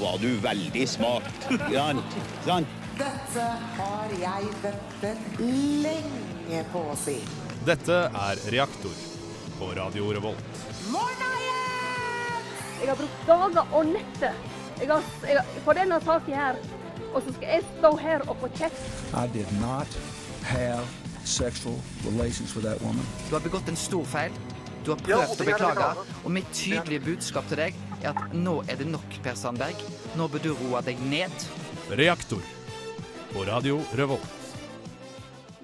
[0.00, 1.28] var du veldig smart.
[1.72, 2.16] Sant?
[2.44, 2.74] Sant?
[2.96, 3.44] Dette
[3.76, 5.40] har jeg ventet
[5.84, 7.18] lenge på å si.
[7.66, 8.94] Dette er Reaktor
[9.58, 10.60] på Radio Revolt.
[12.76, 14.36] Jeg har brukt dager og netter
[14.76, 16.58] jeg har, jeg har, på denne saken her.
[17.14, 18.84] Og så skal jeg stå her og få kjeft.
[19.16, 19.88] I did not
[20.44, 20.84] have
[21.24, 23.06] sexual relations with that woman.
[23.28, 24.32] Du har begått en stor feil.
[24.84, 25.86] Du har prøvd å beklage,
[26.22, 29.80] og mitt tydelige budskap til deg er at nå er det nok, Per Sandberg.
[30.18, 31.46] Nå bør du roe deg ned.
[31.96, 32.42] Reaktor
[33.32, 34.32] på Radio Revolt.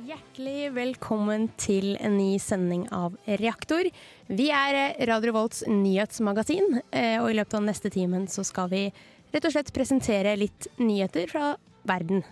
[0.03, 3.89] Hjertelig velkommen til en ny sending av Reaktor.
[4.29, 8.87] Vi er Radio Volts nyhetsmagasin, eh, og i løpet av neste timen så skal vi
[9.33, 11.55] rett og slett presentere litt nyheter fra
[11.89, 12.25] verden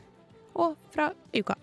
[0.55, 1.57] og fra uka.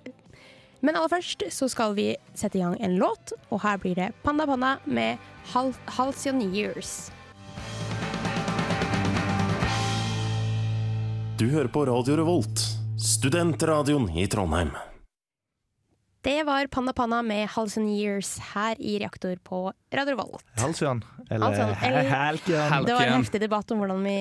[0.82, 4.12] Men aller først så skal vi sette i gang en låt, og her blir det
[4.24, 5.18] Panda Panda med
[5.54, 7.10] Hal Halcyon Years.
[11.38, 12.62] Du hører på Radio Revolt,
[13.02, 14.72] studentradioen i Trondheim.
[16.26, 19.60] Det var Panna Panna med Halson Years her i Reaktor på
[19.94, 20.44] Radio Revolt.
[20.60, 21.04] Halcyon.
[21.30, 22.86] Eller Halcyon, eller- Halcyon.
[22.86, 24.18] Det var en heftig debatt om hvordan, vi,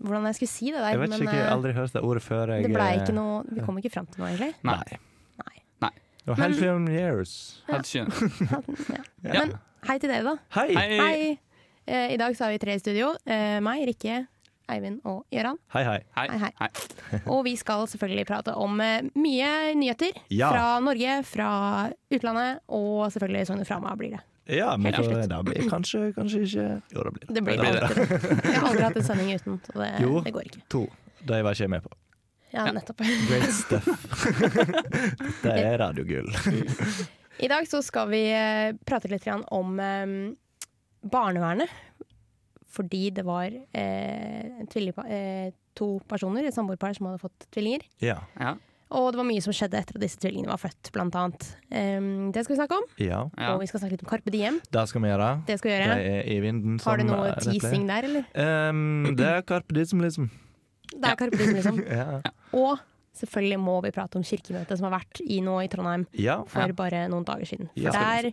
[0.00, 0.88] hvordan jeg skulle si det der.
[0.90, 2.54] Jeg vet ikke, jeg har eh, aldri hørt det ordet før.
[2.54, 4.54] Jeg, det ble eh, ikke noe Vi kom ikke fram til noe, egentlig.
[4.64, 4.98] Nei.
[5.44, 5.62] Nei.
[5.86, 5.92] Nei.
[6.24, 7.36] Det var Halcyon Years.
[7.68, 8.10] Helt skjønn.
[8.90, 9.04] Ja.
[9.22, 9.44] Ja.
[9.44, 9.54] Men
[9.86, 10.36] hei til dere, da.
[10.56, 10.68] Hei!
[10.74, 11.38] Hei.
[11.86, 13.12] Eh, I dag så har vi tre i studio.
[13.28, 14.22] Uh, meg, Rikke,
[14.70, 15.58] Eivind og Gøran.
[15.74, 15.98] Hei, hei.
[16.16, 16.26] Hei.
[16.38, 16.68] Hei, hei.
[17.32, 20.50] Og vi skal selvfølgelig prate om eh, mye nyheter Ja.
[20.54, 21.50] fra Norge, fra
[22.14, 24.22] utlandet, og selvfølgelig Sogn og Frama blir det.
[24.50, 27.62] Ja, men Helt til da blir kanskje, kanskje ikke Jo, det blir Det blir Da
[27.62, 27.72] det.
[27.94, 28.38] blir det.
[28.50, 30.20] Jeg har aldri hatt en sending uten, så det, Jo.
[30.26, 30.62] det går ikke.
[30.74, 30.80] To.
[31.28, 31.92] De var ikke jeg med på.
[32.50, 33.02] Ja, nettopp.
[33.30, 33.86] Great stuff.
[35.44, 36.32] det er radiogull.
[37.40, 40.16] I dag så skal vi eh, prate litt om eh,
[41.06, 41.70] barnevernet.
[42.70, 47.82] Fordi det var eh, eh, to personer, et samboerpar, som hadde fått tvillinger.
[48.04, 48.20] Ja.
[48.38, 48.56] Ja.
[48.90, 51.44] Og det var mye som skjedde etter at disse tvillingene var født, blant annet.
[51.70, 52.86] Um, det skal vi snakke om.
[52.98, 53.20] ja.
[53.38, 53.52] Ja.
[53.54, 54.58] Og vi skal snakke litt om Carpe Diem.
[54.66, 55.28] Det skal vi gjøre.
[55.46, 58.26] Det skal vi Det er i vinden som Har du noe eh, teasing der, eller?
[58.34, 60.26] Um, det er Carpe Diem, liksom.
[60.90, 61.78] Det er Carpe Diem, liksom.
[62.00, 62.18] Ja.
[62.58, 62.82] Og
[63.20, 66.40] selvfølgelig må vi prate om kirkemøtet som har vært i nå i Trondheim ja.
[66.50, 66.74] for Ja.
[66.82, 67.70] bare noen dager siden.
[67.70, 67.94] For Ja.
[67.94, 68.32] der,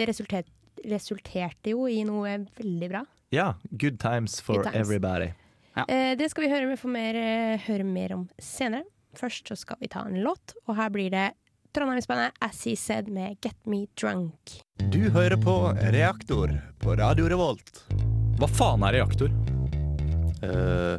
[0.00, 0.48] det resulterte,
[0.88, 3.04] resulterte jo i noe veldig bra.
[3.34, 3.54] Ja.
[3.70, 4.76] Good times for Good times.
[4.86, 5.32] everybody.
[5.88, 8.84] Eh, det skal vi høre, mer, eh, høre mer om senere.
[9.18, 11.32] Først så skal vi ta en låt, og her blir det
[11.74, 14.60] Trondheimsbandet As He Said med Get Me Drunk.
[14.90, 15.54] Du hører på
[15.94, 17.82] Reaktor på Radio Revolt.
[18.38, 19.30] Hva faen er reaktor?
[20.44, 20.98] Uh,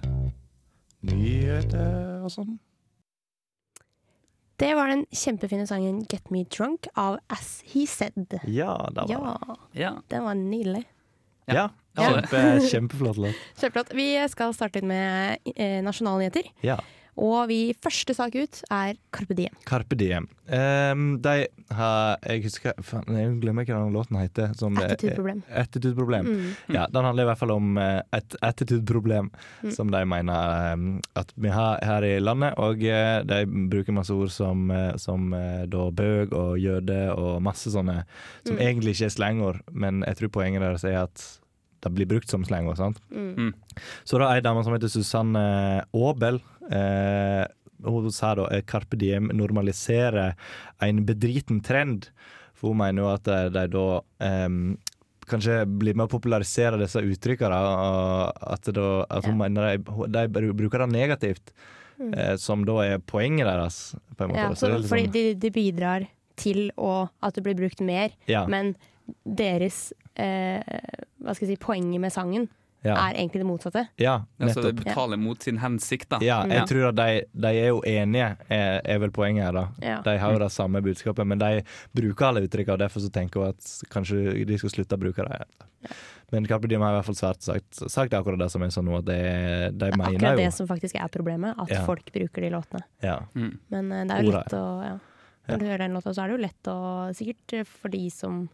[1.06, 2.56] nyheter og sånn.
[4.59, 8.38] Det var den kjempefine sangen Get Me Drunk av As He Said.
[8.47, 9.94] Ja, det var Ja, Ja.
[10.09, 10.85] den var nydelig.
[11.47, 11.69] Ja, Ja.
[11.96, 13.40] Kjempe, kjempeflott låt.
[13.62, 13.94] Kjempeflott.
[13.96, 16.52] Vi skal starte inn med eh, nasjonalnyheter.
[16.66, 16.80] Ja.
[17.16, 19.54] Og vi første sak ut er Carpe Diem.
[19.64, 20.26] Carpe Diem.
[20.52, 24.52] Um, de har Jeg husker fan, Jeg glemmer ikke hva den låten heter.
[24.60, 25.40] Som Attitude-problem.
[25.48, 26.28] Attitude-problem.
[26.28, 26.50] Mm.
[26.76, 29.32] Ja, Den handler i hvert fall om eh, et attitude-problem
[29.64, 29.72] Mm.
[29.72, 32.52] som de mener um, at vi har her i landet.
[32.60, 33.40] Og uh, de
[33.72, 34.68] bruker masse ord som,
[35.00, 38.02] som uh, da bøg og jøde og masse sånne
[38.44, 38.62] som Mm.
[38.68, 41.24] egentlig ikke er slangord, men jeg tror poenget deres er at
[41.85, 42.78] det blir brukt som slangord.
[42.79, 42.97] sant?
[43.12, 43.35] Mm.
[43.38, 43.53] Mm.
[44.03, 45.46] Så da er ei dame som heter Susanne
[45.96, 46.41] Aabel.
[46.72, 47.46] Eh,
[47.85, 50.34] hun sa da at Carpe Diem normaliserer
[50.81, 52.09] en bedriten trend.
[52.56, 53.85] For hun mener jo at de, de da
[54.25, 54.50] eh,
[55.29, 57.57] kanskje blir med å popularisere disse uttrykkene.
[57.57, 61.56] Og at, da, at hun mener de, de bruker det negativt,
[61.96, 62.09] Mm.
[62.19, 63.75] eh, som da er poenget deres.
[64.17, 64.41] På en måte.
[64.41, 67.56] Ja, Så så, det litt fordi sånn- de, de bidrar til å, at det blir
[67.56, 68.41] brukt mer, Ja.
[68.52, 68.73] men
[69.23, 72.48] deres eh, hva skal jeg si, poenget med sangen
[72.86, 72.94] ja.
[73.08, 73.81] er egentlig det motsatte.
[73.98, 74.50] ja, nettopp.
[74.50, 76.20] Altså, det betaler mot sin hensikt, da.
[76.22, 76.66] Ja, jeg Ja.
[76.70, 79.53] tror at de, de er jo enige, er, er vel poenget her.
[79.53, 79.64] da.
[79.81, 80.02] Ja.
[80.06, 81.64] De har jo det samme budskapet, men de
[81.98, 85.26] bruker alle uttrykkene, og derfor så tenker jeg at kanskje de skal slutte å bruke
[85.26, 85.42] det.
[86.32, 88.82] Men Carpe Diem har i hvert fall svært sagt, sagt akkurat det som jeg sa
[88.82, 91.70] nå, at de, de Det er mener akkurat jo det som faktisk er problemet, at
[91.73, 91.84] Ja.
[91.85, 92.84] folk bruker de låtene.
[93.02, 93.58] ja, Mm.
[93.70, 95.00] Men eh, det er jo lett å.
[95.47, 96.78] Når du hører den låta, så er det jo lett å
[97.14, 98.47] Sikkert eh, for de som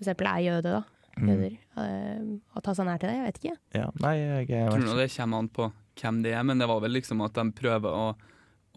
[0.00, 0.80] for eksempel er jøde, da.
[1.20, 1.58] mm, Jøder.
[1.84, 2.24] eh,
[2.56, 3.16] å ta seg nær til det.
[3.18, 3.54] Jeg vet ikke.
[3.76, 3.90] ja.
[4.00, 5.68] Nei, jeg, jeg Jeg tror nå det kommer an på
[6.00, 8.06] hvem det er, men det var vel liksom at de prøver å,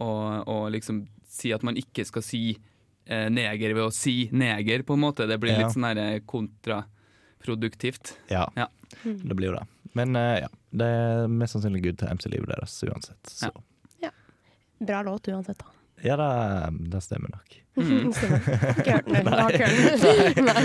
[0.03, 0.09] å,
[0.51, 2.41] å liksom si at man ikke skal si
[3.07, 5.25] eh, neger ved å si neger, på en måte.
[5.29, 5.63] Det blir Ja.
[5.63, 8.17] litt sånn her eh, kontraproduktivt.
[8.29, 8.67] Ja, Ja.
[9.05, 9.21] Mm.
[9.27, 9.65] det blir jo det.
[9.95, 13.21] Men uh, ja, det er mest sannsynlig good times MC-livet deres uansett.
[13.29, 13.49] Så.
[14.83, 15.65] Bra låt uansett, da.
[16.03, 17.59] Ja, det, det stemmer nok.
[17.73, 18.11] Mm.
[18.13, 18.43] Stemmer.
[18.77, 19.27] Ikke hørt den.
[19.33, 20.45] Hørt den.
[20.49, 20.63] Nei.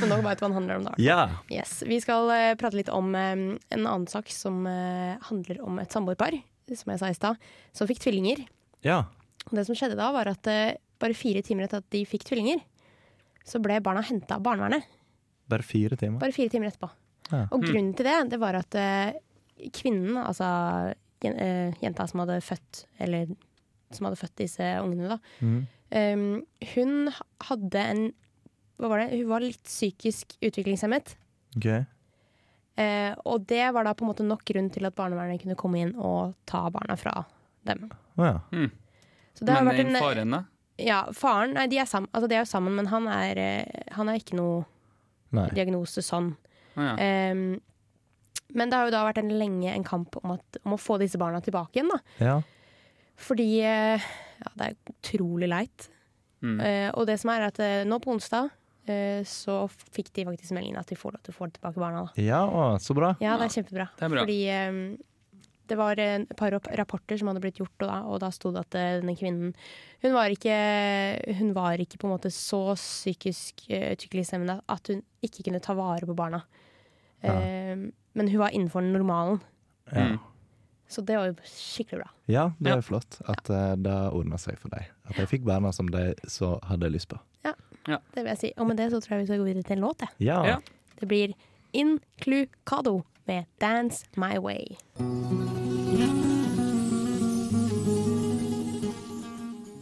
[0.00, 0.94] Men nå veit du hva den handler om, da.
[0.98, 1.18] Ja.
[1.54, 1.76] Yes.
[1.86, 5.94] Vi skal uh, prate litt om um, en annen sak som uh, handler om et
[5.94, 6.34] samboerpar,
[6.74, 7.38] som jeg sa i stad,
[7.70, 8.42] som fikk tvillinger.
[8.82, 9.04] Ja.
[9.46, 12.26] Og det som skjedde da, var at uh, bare fire timer etter at de fikk
[12.26, 12.58] tvillinger,
[13.46, 14.90] så ble barna henta av barnevernet.
[15.46, 16.18] Bare fire timer.
[16.26, 16.90] Bare fire timer etterpå.
[17.30, 17.44] Ja.
[17.54, 17.68] Og Mm.
[17.70, 18.74] grunnen til det, det var at
[19.78, 20.50] kvinnen, altså
[21.22, 23.30] jenta som hadde født, eller
[23.96, 25.66] som hadde født disse ungene, da, Mm.
[25.94, 27.12] um, hun
[27.48, 28.04] hadde en
[28.76, 29.10] Hva var det?
[29.20, 31.12] Hun var litt psykisk utviklingshemmet.
[31.56, 31.84] Okay.
[32.76, 35.78] Uh, og det var da på en måte nok grunn til at barnevernet kunne komme
[35.78, 37.12] inn og ta barna fra
[37.64, 37.84] dem.
[38.18, 38.40] Oh, ja.
[38.50, 38.72] Mm.
[39.38, 40.40] Så det har Men vært en- faren, da?
[40.82, 43.84] Ja, faren Nei, de er, sam, altså de er jo sammen, men han er, eh,
[43.94, 44.64] han er ikke noe
[45.30, 45.46] Nei.
[45.54, 46.32] diagnose sånn.
[46.76, 47.30] Oh, ja.
[47.30, 47.60] um,
[48.54, 50.98] men det har jo da vært en lenge en kamp om, at, om å få
[50.98, 52.00] disse barna tilbake igjen, da.
[52.18, 52.42] Ja.
[53.20, 54.06] Fordi eh,
[54.40, 55.88] ja, det er utrolig leit.
[56.44, 56.58] Mm.
[56.60, 59.62] Uh, og det som er at uh, nå på onsdag uh, så
[59.94, 62.04] fikk de faktisk meldingen at de får lov til å få tilbake barna.
[62.04, 62.24] da.
[62.24, 63.14] Ja, å, så bra.
[63.24, 63.88] Ja, det er kjempebra.
[63.96, 64.24] Det er bra.
[64.26, 64.82] Fordi um,
[65.64, 68.66] det var et par rapporter som hadde blitt gjort, og da, og da sto det
[68.66, 69.54] at denne kvinnen
[70.04, 70.56] hun var, ikke,
[71.38, 75.76] hun var ikke på en måte så psykisk uh, utviklingshemmende at hun ikke kunne ta
[75.78, 76.44] vare på barna.
[77.24, 77.38] Ja.
[78.12, 79.38] Men hun var innenfor normalen.
[79.88, 80.18] Ja.
[80.88, 82.10] Så det var jo skikkelig bra.
[82.30, 84.90] Ja, det var er jo flott at uh, det ordna seg for deg.
[85.08, 87.18] At de fikk barna som de så hadde lyst på.
[87.44, 88.52] Ja, Det vil jeg si.
[88.56, 90.00] Og med det så tror jeg vi skal gå videre til en låt.
[90.00, 90.08] jeg.
[90.30, 90.38] Ja.
[90.46, 90.56] Ja.
[91.00, 91.34] Det blir
[91.74, 94.78] Inclucado med 'Dance My Way'.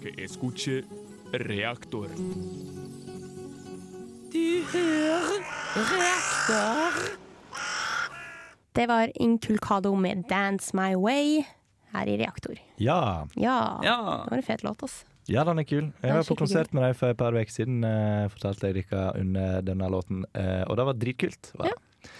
[0.02, 0.82] Que escuche
[1.32, 2.08] reaktor.
[8.74, 11.44] Det var Inculcado med 'Dance My Way'
[11.92, 12.56] her i Reaktor.
[12.76, 13.26] Ja.
[13.36, 13.96] Ja, Ja.
[14.24, 15.04] det var en fet låt, ass.
[15.28, 15.92] ja, den er kul.
[16.02, 17.84] Jeg var på konsert med dem for et par uker siden.
[17.84, 21.52] eh, fortalte jeg dere under denne låten, eh, og det var dritkult.
[21.58, 21.66] Var.
[21.66, 21.72] Ja.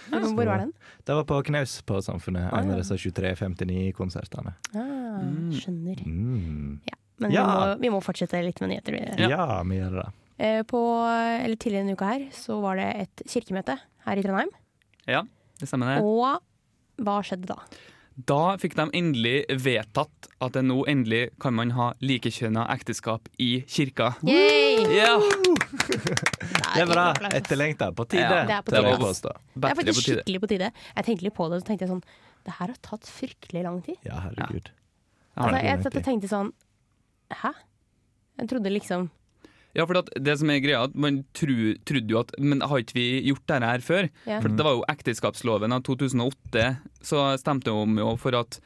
[0.09, 0.73] Hvor, hvor var den?
[1.05, 2.81] Det var på Knaus på Samfunnet, Ah, en av ja.
[2.83, 4.53] disse 2359-konsertene.
[4.75, 5.19] Ah,
[5.51, 5.97] skjønner.
[6.05, 6.79] Mm.
[6.85, 6.93] Ja.
[7.19, 7.45] Men Ja.
[7.45, 8.91] Vi, må, vi må fortsette litt med nyheter.
[8.91, 9.27] vi.
[9.29, 9.63] Ja.
[9.63, 10.11] vi gjør det.
[10.39, 11.05] Eh, På,
[11.43, 14.49] eller tidligere denne uka her så var det et kirkemøte her i Trondheim.
[15.07, 15.23] ja,
[15.59, 16.03] det stemmer det.
[16.03, 17.57] Og hva skjedde da?
[18.29, 24.11] Da fikk de endelig vedtatt at nå endelig kan man ha likekjønna ekteskap i kirka.
[24.27, 24.83] Yay!
[24.99, 25.15] Ja!
[25.17, 27.07] Det er bra.
[27.33, 27.89] Etterlengta.
[27.97, 28.21] På tide.
[28.27, 30.69] Ja, det er på tide, Det er faktisk skikkelig på tide.
[30.95, 32.03] Jeg tenkte litt på det, så tenkte jeg sånn
[32.45, 33.97] Det her har tatt fryktelig lang tid.
[34.05, 34.69] Ja, herregud.
[34.69, 35.93] Ja, Altså, det.
[35.97, 36.51] jeg tenkte sånn
[37.33, 37.49] Hæ?
[38.37, 39.07] Jeg trodde liksom
[39.75, 42.77] Ja, for at det som er greia, at man tro, trodde jo at Men har
[42.83, 44.09] ikke vi gjort dette her før?
[44.29, 44.39] Ja.
[44.39, 48.59] For det var jo ekteskapsloven av 2008, så stemte om jo for at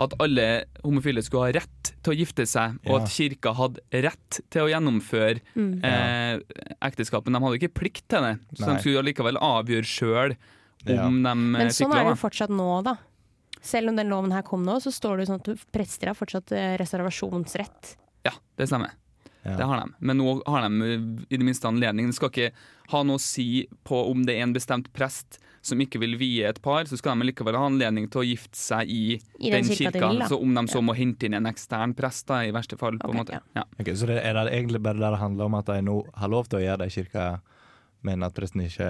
[0.00, 3.02] at alle homofile skulle ha rett til å gifte seg, og Ja.
[3.02, 5.84] at kirka hadde rett til å gjennomføre Mm.
[5.84, 6.38] eh,
[6.80, 7.26] ekteskapet.
[7.30, 8.74] De hadde ikke plikt til det, så Nei.
[8.76, 10.36] de skulle allikevel avgjøre sjøl
[10.86, 11.04] Ja.
[11.04, 12.96] om de Men eh, sånn er det jo fortsatt nå, da.
[13.60, 16.14] Selv om den loven her kom nå, så står det jo sånn at prester har
[16.14, 17.96] fortsatt eh, reservasjonsrett.
[18.24, 18.92] Ja, det stemmer.
[19.42, 19.56] Ja.
[19.56, 19.94] Det har de.
[20.04, 20.90] Men nå har de
[21.28, 22.10] i det minste anledning.
[22.10, 22.50] Det skal ikke
[22.92, 26.46] ha noe å si på om det er en bestemt prest som ikke vil vie
[26.48, 29.66] et par, så skal de likevel ha anledning til å gifte seg i, I den
[29.66, 30.08] den kirka de kirka.
[30.08, 32.96] vil, så om de så må hente inn en ekstern prest, da, i verste fall.
[33.00, 33.36] på en måte.
[33.36, 33.42] ja.
[33.60, 33.64] Ja.
[33.78, 36.32] Ok, så det er det egentlig bare det det handler om at de nå har
[36.32, 37.26] lov til å gjøre det i kirka,
[38.08, 38.88] men at presten ikke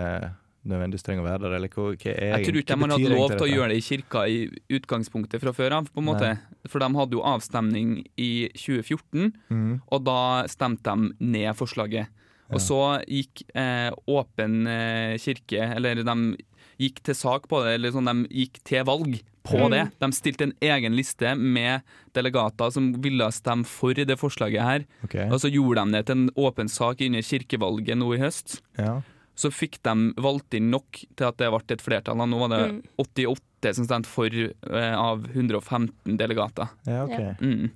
[0.66, 1.54] nødvendigvis trenger å være der?
[1.56, 3.86] Eller hva, hva er Jeg tror ikke de hadde lov til å gjøre det i
[3.86, 4.38] kirka i
[4.76, 5.90] utgangspunktet fra før av.
[5.92, 6.38] på en måte.
[6.68, 9.80] For de hadde jo avstemning i 2014, Mm.
[9.90, 12.08] og da stemte de ned forslaget.
[12.50, 16.36] Og så gikk eh, Åpen eh, kirke, eller de
[16.80, 19.70] gikk til sak på det, eller sånn, de gikk til valg på Mm.
[19.70, 19.84] det.
[20.00, 24.84] De stilte en egen liste med delegater som ville stemme for det forslaget her.
[25.04, 25.28] Okay.
[25.30, 28.60] Og så gjorde de det til en åpen sak under kirkevalget nå i høst.
[28.76, 29.00] ja.
[29.40, 32.20] Så fikk de valgt inn nok til at det ble et flertall.
[32.28, 32.82] Nå var det Mm.
[33.00, 36.68] 88 som stemte for eh, av 115 delegater.
[36.86, 37.16] ja, ok.
[37.16, 37.34] Ja.
[37.40, 37.70] Mm.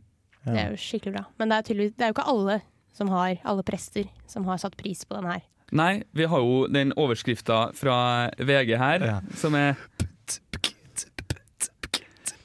[0.44, 1.24] Det er jo skikkelig bra.
[1.40, 2.58] Men det er, det er jo ikke alle
[2.92, 5.40] som har, alle prester som har satt pris på den her.
[5.72, 9.20] Nei, vi har jo den overskrifta fra VG her, Ja.
[9.40, 9.74] som er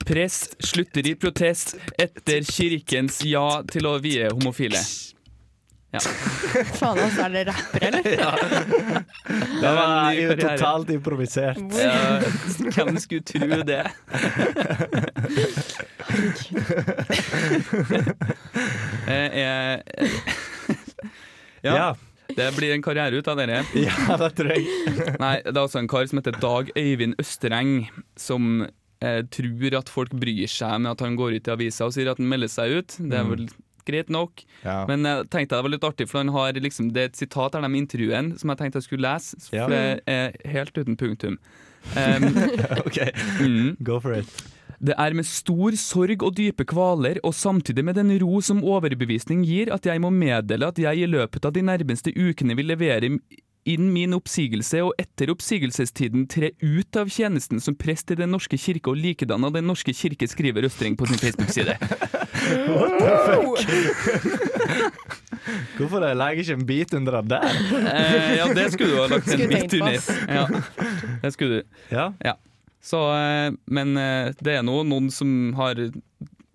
[0.10, 4.80] Prest slutter i protest etter kirkens ja til å vie homofile.
[5.90, 6.00] Ja.
[6.80, 8.04] Faen, altså, er det rappere, eller?
[9.62, 11.58] Det var ny jo totalt improvisert.
[11.74, 12.20] Ja,
[12.76, 13.84] hvem skulle tro det?
[19.10, 19.80] Eh, eh,
[21.62, 21.96] ja, Ja.
[22.36, 23.64] det blir en karriere ut av dere.
[23.74, 24.68] ja, det tror jeg.
[25.20, 27.88] Nei, det er altså en kar som heter Dag Øyvind Østereng,
[28.20, 28.68] som
[29.02, 32.12] eh, tror at folk bryr seg med at han går ut i avisa og sier
[32.14, 33.00] at han melder seg ut.
[33.02, 33.48] Det er vel
[33.90, 34.44] greit nok.
[34.64, 34.84] Ja.
[34.90, 37.58] Men jeg tenkte det var litt artig, for han har liksom, det er et sitat
[37.58, 39.42] av de intervjuen som jeg tenkte jeg skulle lese.
[39.50, 39.66] Ja.
[39.66, 41.42] For det er helt uten punktum.
[41.96, 42.26] Um,
[42.84, 42.98] OK,
[43.40, 43.78] mm.
[43.88, 44.28] go for it.
[44.80, 49.42] Det er med stor sorg og dype kvaler, og samtidig med den ro som overbevisning
[49.48, 53.10] gir, at jeg må meddele at jeg i løpet av de nærmeste ukene vil levere
[53.70, 58.58] inn min oppsigelse og etter oppsigelsestiden tre ut av tjenesten som prest i Den norske
[58.60, 61.78] kirke og likedan av Den norske kirke, skriver Østreng på sin Facebook-side.
[62.70, 63.60] What the fuck?
[65.78, 67.46] Hvorfor legger ikke en bit under det der?
[67.80, 69.98] Eh, ja, det skulle du ha lagt en bit under.
[70.28, 70.46] Ja,
[71.24, 71.64] det skulle du.
[71.92, 72.36] Ja.
[72.82, 75.80] Så, eh, men eh, det er nå noen som har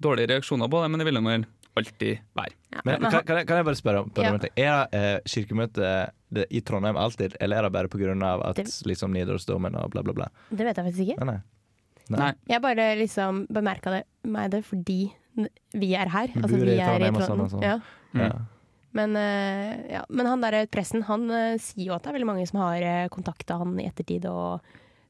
[0.05, 2.55] dårlige reaksjoner på det, men det vil de vel alltid være.
[2.85, 4.39] Men kan, kan, jeg, kan jeg bare spørre om, spørre om Ja.
[4.39, 4.53] ting?
[4.57, 8.49] Er eh, kirkemøtet det, i Trondheim alltid, eller er det bare pga.
[8.49, 10.29] at Det- liksom Nidarosdomen og bla, bla, bla?
[10.51, 11.25] Det vet jeg faktisk ikke.
[11.25, 12.19] Nei, nei.
[12.19, 12.33] Nei.
[12.49, 15.13] Jeg bare liksom bemerka meg det fordi
[15.75, 16.29] vi er her.
[16.29, 17.63] Altså, Vi er i Trondheim og sånn og sånn.
[17.63, 17.79] Ja.
[18.15, 18.21] Mm.
[18.21, 18.33] Ja.
[18.95, 20.05] Men, eh, ja.
[20.09, 22.81] Men han der pressen han eh, sier jo at det er veldig mange som har
[22.83, 24.61] uh, kontakta han i ettertid, og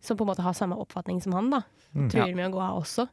[0.00, 1.50] som på en måte har samme oppfatning som han.
[1.50, 1.62] da
[1.94, 2.08] Mm.
[2.10, 3.08] Truer med å gå av også.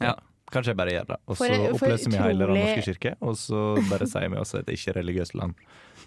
[0.00, 0.14] Ja.
[0.50, 1.18] Kanskje jeg bare gjør det.
[1.26, 4.68] Og så oppløser vi hele Den norske kirke, og så bare sier vi også at
[4.68, 5.58] det ikke-religiøst land.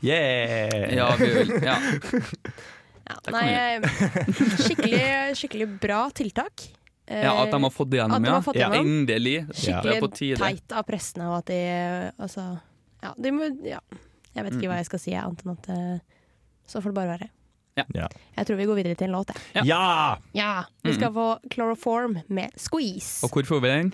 [0.03, 0.95] Yeah!
[0.97, 1.77] Ja, vi vil, ja.
[3.03, 3.83] Ja, nei, eh,
[4.63, 5.01] skikkelig,
[5.35, 6.63] skikkelig bra tiltak.
[7.03, 8.37] Eh, ja, at de har fått det gjennom, ja.
[8.39, 8.53] ja.
[8.61, 8.79] gjennom.
[8.79, 9.35] Endelig.
[9.43, 11.59] Er Skikkelig teit av prestene, og at de
[12.15, 12.45] Altså,
[13.03, 13.81] ja, de må Ja.
[14.33, 15.97] Jeg vet ikke hva jeg skal si, annet enn at eh,
[16.65, 17.27] så får det bare være.
[17.77, 18.07] Ja.
[18.37, 19.65] Jeg tror vi går videre til en låt, jeg.
[19.69, 20.17] Ja!
[20.37, 20.53] Ja,
[20.85, 23.93] vi skal få Chloroform med Squeeze Og hvor får vi den?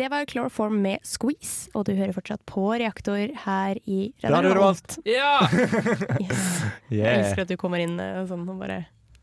[0.00, 4.94] Det var Chloroform med Squeeze, og du hører fortsatt på Reaktor her i Radio, Revolt.
[5.04, 5.42] Ja!
[6.20, 6.46] Yes.
[6.88, 8.78] Jeg elsker at du kommer inn eh, sånn og bare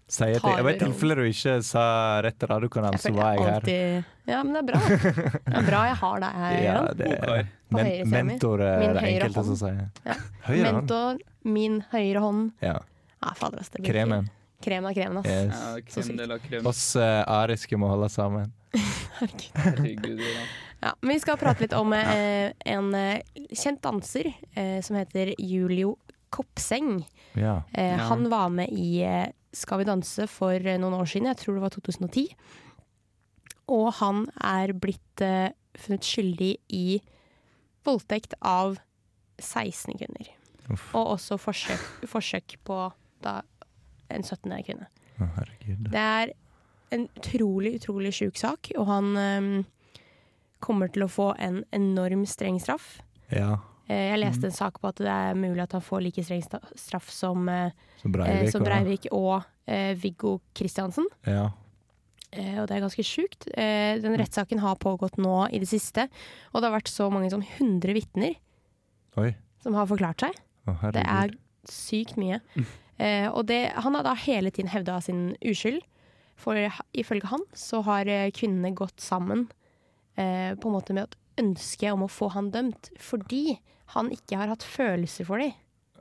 [0.05, 1.85] Sier jeg, til, jeg vet i tilfelle du ikke sa
[2.23, 3.55] rett radiokanal, så var jeg her.
[3.55, 4.81] alltid Ja, men det er bra.
[5.49, 6.59] Det er bra jeg har deg her.
[6.61, 9.81] Ja, det er men, mentor er Min det enkelte som sier.
[10.05, 10.19] Ja.
[10.67, 11.19] Mentor,
[11.57, 12.51] min høyre hånd.
[12.61, 12.77] Ja.
[13.17, 14.29] Ja, fader, ass, det blir Kremen.
[14.61, 15.33] Krem av kremen, ass.
[15.33, 15.57] Yes.
[15.57, 16.47] Ja, Så krem sykt.
[16.51, 16.69] krem.
[16.69, 18.53] Oss uh, ariske må holde sammen.
[19.17, 19.51] Herregud.
[19.57, 20.47] Herregud, ja.
[20.81, 23.21] Ja, men vi skal prate litt om eh, en eh,
[23.57, 25.95] kjent danser eh, som heter Julio
[26.29, 26.99] Kopseng.
[27.39, 27.63] Ja.
[27.73, 31.39] Eh, Han var med i eh, Skal vi danse for eh, noen år siden, jeg
[31.41, 32.27] tror det var 2010.
[33.73, 36.99] Og han er blitt eh, funnet skyldig i
[37.87, 38.77] voldtekt av
[39.41, 40.29] 16 kvinner.
[40.69, 40.89] Uff.
[40.97, 42.77] Og også forsøk, forsøk på
[43.23, 43.39] da,
[44.11, 44.51] en 17.
[44.67, 44.89] kvinne.
[45.17, 45.87] Herregud.
[45.89, 46.33] Det er
[46.93, 49.49] en utrolig, utrolig sjuk sak, og han eh,
[50.59, 52.99] kommer til å få en enorm streng straff.
[53.31, 53.59] Ja.
[53.89, 56.43] Eh, Jeg leste en sak på at det er mulig at han får like streng
[56.75, 57.71] straff som, eh,
[58.01, 58.51] Som eh, Breivik.
[58.51, 61.05] som og- Breivik og eh, Viggo Kristiansen.
[61.25, 61.49] Ja.
[62.33, 63.47] Eh, og det er ganske sjukt.
[63.57, 66.09] Eh, den rettssaken har pågått nå i det siste,
[66.53, 68.35] og det har vært så mange som 100 vitner
[69.63, 70.35] som har forklart seg.
[70.67, 71.31] Å, Det er
[71.67, 72.41] sykt mye.
[72.99, 75.81] Eh, og det, han har da hele tiden hevda sin uskyld.
[76.37, 76.53] For
[76.93, 79.47] ifølge han så har eh, kvinnene gått sammen
[80.17, 83.59] eh, på en måte med et ønske om å få han dømt, fordi
[83.95, 85.55] han ikke har hatt følelser for dem.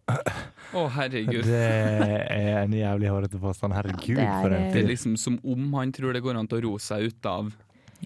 [0.07, 1.43] Å, herregud.
[1.47, 3.75] Det er en jævlig hårete påstand.
[3.75, 4.75] Herregud, det er, for en fyr.
[4.75, 7.31] Det er liksom som om han tror det går an til å roe seg ut
[7.31, 7.51] av.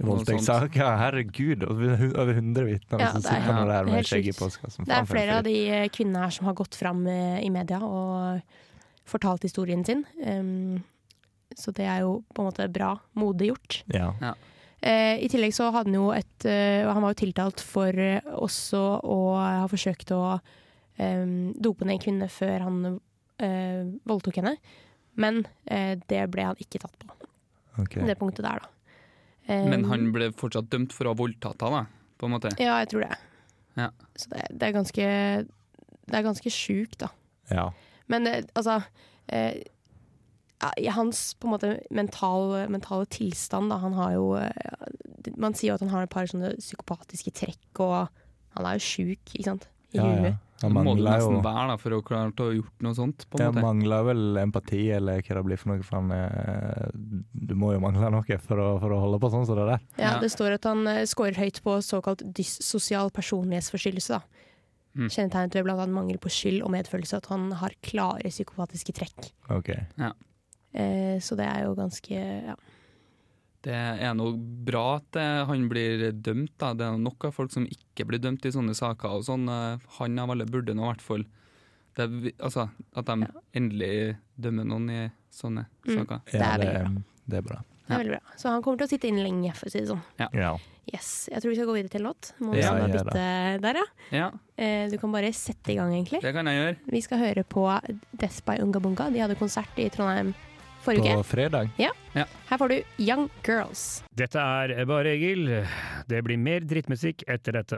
[0.00, 0.86] Voldtektssaker.
[1.00, 4.86] Herregud, over over 100 vitner Ja, som er sitter nå der med skjegg i postkassa.
[4.86, 7.82] Det er flere av de eh, kvinnene her som har gått fram eh, i media
[7.84, 8.40] og
[9.10, 10.04] fortalt historien sin.
[10.22, 10.78] Um,
[11.58, 13.80] så det er jo på en måte bra modig gjort.
[13.90, 14.12] Ja.
[14.22, 14.46] Eh,
[14.80, 18.80] I tillegg så hadde han jo et eh, Han var jo tiltalt for eh, også
[19.04, 20.20] å ha forsøkt å
[20.96, 21.24] eh,
[21.60, 22.78] dope ned en kvinne før han
[23.40, 24.54] eh, voldtok henne.
[25.20, 27.12] Men eh, det ble han ikke tatt på.
[27.82, 28.04] Okay.
[28.08, 28.96] Det punktet der, da.
[29.50, 31.84] Eh, Men han ble fortsatt dømt for å ha voldtatt henne,
[32.20, 32.54] på en måte.
[32.60, 33.18] Ja, jeg tror det.
[33.78, 33.90] Ja.
[34.18, 35.04] Så det, det er ganske
[36.10, 37.12] Det er ganske sjukt, da.
[37.52, 37.68] Ja.
[38.10, 38.26] Men
[38.58, 38.80] altså
[39.30, 39.60] eh,
[40.80, 44.50] ja, hans på en måte mental, mentale tilstand, da, han har jo eh,
[45.40, 48.08] Man sier jo at han har et par sånne psykopatiske trekk, og
[48.56, 49.68] han er jo sjuk, ikke sant?
[49.92, 50.20] I Ja, ja.
[50.20, 50.46] huet.
[50.60, 52.96] Han må mangler nesten jo være da, for å klare til å ha gjort noe
[52.98, 53.22] sånt.
[53.32, 53.62] på en ja, måte.
[53.64, 55.84] mangler vel empati, eller hva det blir for noe.
[55.86, 56.90] For han, eh,
[57.32, 59.80] du må jo mangle noe for å, for å holde på sånn som det der.
[59.96, 64.20] Ja, Det står at han eh, scorer høyt på såkalt dyssosial personlighetsforstyrrelse.
[64.20, 64.46] da.
[65.00, 65.08] Mm.
[65.08, 65.86] Kjennetegnet ved bl.a.
[65.88, 69.30] mangel på skyld og medfølelse, at han har klare psykopatiske trekk.
[69.48, 69.72] OK.
[69.96, 70.12] Ja.
[70.74, 72.14] Eh, så det er jo ganske
[72.50, 72.54] ja.
[73.60, 74.32] Det er noe
[74.64, 76.54] bra at eh, han blir dømt.
[76.62, 76.70] Da.
[76.72, 79.18] Det er nok av folk som ikke blir dømt i sånne saker.
[79.18, 81.26] Og sånn, eh, han av alle burde nå i hvert fall
[81.98, 82.06] det
[82.38, 83.26] altså, At de
[83.58, 85.00] endelig dømmer noen i
[85.34, 85.98] sånne Mm.
[85.98, 86.20] saker.
[86.30, 87.02] Det er veldig bra.
[87.28, 87.58] det er bra.
[87.90, 88.34] Det er veldig bra.
[88.38, 90.02] Så han kommer til å sitte inne lenge, for å si det sånn.
[90.18, 90.56] Ja.
[90.94, 91.28] Yes.
[91.30, 92.32] Jeg tror vi skal gå videre til en låt.
[92.40, 93.84] Må vi ja, bytte der, ja.
[94.12, 96.20] Ja, Eh, Du kan bare sette i gang, egentlig.
[96.22, 96.76] det kan jeg gjøre.
[96.92, 97.66] Vi skal høre på
[98.16, 99.10] Death by Unga Bunga.
[99.10, 100.32] De hadde konsert i Trondheim
[100.84, 101.70] forrige På fredag.
[101.80, 101.92] Ja.
[102.16, 102.24] Ja.
[102.48, 104.02] Her får du Young Girls.
[104.16, 105.44] Dette er bare Egil.
[106.10, 107.76] Det blir mer drittmusikk etter dette.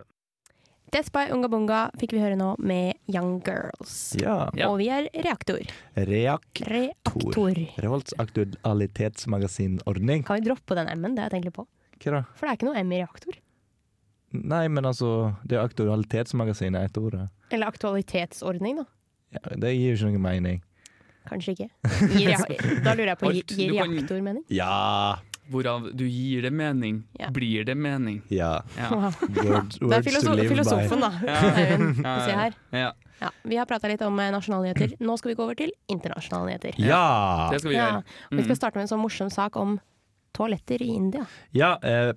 [0.92, 4.12] Death by Unga Bunga fikk vi høre nå med Young Girls.
[4.20, 4.50] Ja.
[4.68, 5.62] Og vi er Reaktor.
[5.96, 6.68] Reaktor.
[6.68, 7.56] Reaktor.
[7.80, 10.26] Revolts aktualitetsmagasinordning.
[10.28, 11.14] Kan vi droppe den M-en?
[11.16, 11.64] Det har jeg tenkt litt på.
[12.02, 12.20] Hva da?
[12.36, 13.34] For det er ikke noe M i Reaktor.
[14.32, 15.08] Nei, men altså,
[15.48, 17.24] det er aktualitetsmagasinet er ordet.
[17.28, 17.48] ord.
[17.52, 18.86] Eller aktualitetsordning, da.
[19.32, 20.60] Ja, det gir jo ikke noe mening.
[21.28, 21.68] Kanskje ikke.
[22.18, 24.42] Gir da lurer jeg på, gir, gir reaktor mening?
[24.50, 25.18] Ja!
[25.52, 27.02] Hvorav du gir det mening.
[27.18, 27.28] Ja.
[27.34, 28.22] Blir det mening?
[28.30, 28.62] Ja.
[28.78, 28.88] Ja.
[28.90, 29.10] Wow.
[29.42, 30.54] Word- Det er words to live by.
[30.54, 31.10] filosofen, da.
[31.26, 31.40] Ja.
[32.28, 32.50] Ja.
[32.72, 32.92] Ja.
[33.22, 34.94] Ja, vi har prata litt om eh, nasjonale nyheter.
[35.02, 36.78] Nå skal vi gå over til internasjonale nyheter.
[36.82, 37.48] Ja!
[37.52, 38.00] Det skal vi gjøre.
[38.02, 38.60] og vi skal Mm.
[38.62, 39.76] starte med en sånn morsom sak om
[40.34, 41.26] toaletter i India.
[41.54, 42.12] Ja, eh,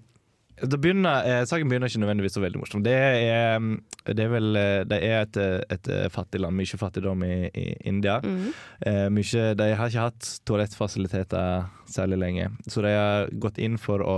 [0.55, 2.83] begynner, eh, saken begynner ikke nødvendigvis så veldig morsom.
[2.85, 3.73] Det er, mm,
[4.07, 7.49] det er vel eh, Det er et, eh, et eh, fattig land, mye fattigdom i,
[7.51, 8.19] i India.
[8.23, 8.53] Mm.
[8.87, 14.03] Eh, mye, de har ikke hatt toalettfasiliteter særlig lenge, så de har gått inn for
[14.03, 14.17] å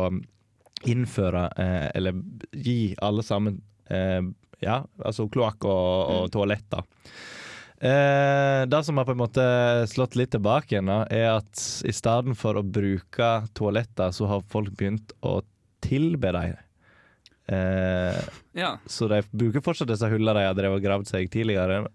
[0.86, 2.22] innføre, eh, eller
[2.54, 4.22] gi alle sammen, eh,
[4.62, 6.86] ja, altså kloakk og, og toaletter.
[7.78, 9.44] Eh, det som har på en måte
[9.90, 14.74] slått litt tilbake igjen, er at i stedet for å bruke toaletter, så har folk
[14.78, 15.40] begynt å
[15.84, 16.58] tilbe dem.
[17.48, 18.20] Eh,
[18.54, 18.78] Ja.
[18.86, 21.88] så de bruker fortsatt disse hullene de har drevet og gravd seg tidligere.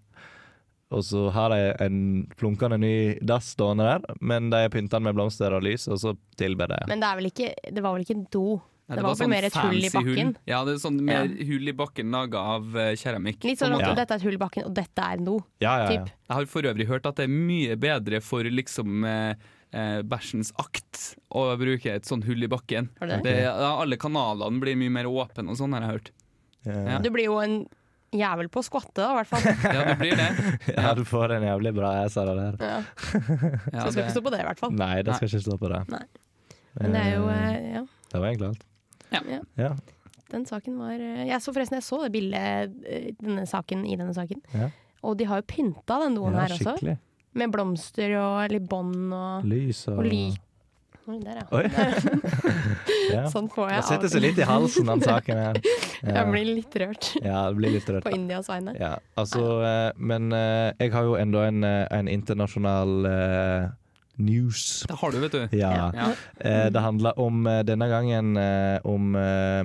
[0.93, 5.07] Og så har de en flunkende ny dass stående der, men de har pynta den
[5.07, 6.83] med blomster og lys, og så tilber de.
[6.87, 8.61] Men det, er vel ikke, det var vel ikke en do?
[8.83, 10.09] Ja, det, var vel sånn mer et hull i bakken.
[10.11, 10.31] bakken?
[10.49, 13.39] Ja, det er sånn mer hull i bakken laga av uh, keramikk.
[13.47, 13.93] Litt sånn at ja.
[13.95, 15.37] dette er et hull i bakken, og dette er en do.
[15.63, 16.05] Ja, ja, ja.
[16.27, 20.53] Jeg har for øvrig hørt at det er mye bedre for liksom eh, eh, bæsjens
[20.61, 22.89] akt å bruke et sånn hull i bakken.
[23.01, 23.21] Det?
[23.25, 26.11] Det, ja, alle kanalene blir mye mer åpne og sånn, har jeg hørt.
[26.67, 26.99] Ja.
[27.03, 27.63] Du blir jo en
[28.13, 29.47] jævel på å skvatte, da, i hvert fall.
[29.75, 30.27] Ja, du blir det.
[30.77, 32.85] Ja, du får en jævlig bra ass av det der.
[33.01, 34.77] Så det skal ikke stå på det, i hvert fall.
[34.77, 35.81] Nei, det skal ikke stå på det.
[35.93, 36.03] Nei.
[36.77, 37.81] Men det er jo eh, ja.
[38.13, 38.63] Det var egentlig alt.
[39.13, 39.41] ja.
[39.61, 39.73] Ja.
[40.33, 43.97] Den saken var eh, Jeg så forresten jeg så det bildet eh, denne saken, i
[43.99, 44.39] denne saken.
[44.57, 44.69] Ja.
[45.05, 46.95] Og de har jo pynta den doen Ja, her også.
[47.33, 50.23] Med blomster og litt bånd og Lys og, Og ly.
[51.03, 51.45] Oi, der, ja.
[51.51, 51.65] Oi.
[53.15, 53.23] ja.
[53.27, 53.83] Sånn får jeg av.
[53.83, 55.59] Det setter seg litt i halsen, den saken her.
[56.03, 56.17] Ja.
[56.17, 58.03] Jeg blir litt rørt Ja, det blir litt rørt.
[58.03, 58.73] på Indias vegne.
[58.75, 63.05] Ja, altså, eh, men eh, jeg har jo enda en, eh, en internasjonal
[64.19, 64.83] news.
[64.89, 65.55] Det har du, vet du.
[65.55, 65.71] Ja.
[65.95, 66.09] Ja.
[66.43, 68.35] Eh, det handler om denne gangen
[68.83, 69.63] om eh,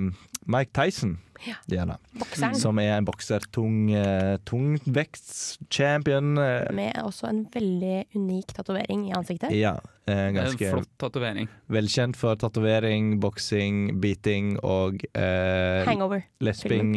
[0.49, 1.19] Mike Tyson.
[1.45, 1.55] Ja.
[1.71, 1.95] Gjerne.
[2.19, 2.55] Bokseren.
[2.59, 3.43] Som er en bokser.
[3.55, 6.37] Tung, eh, tungvektschampion.
[6.37, 9.51] Eh, Med også en veldig unik tatovering i ansiktet.
[9.55, 11.47] ja, eh, ganske flott tatovering.
[11.69, 16.25] velkjent for tatovering, boksing, beating og eh, Hangover.
[16.41, 16.95] Lesbing